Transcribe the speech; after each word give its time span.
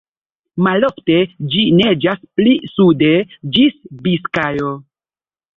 Malofte 0.67 1.17
ĝi 1.55 1.65
naĝas 1.81 2.25
pli 2.39 2.55
sude, 2.73 3.13
ĝis 3.59 3.79
Biskajo. 4.09 4.77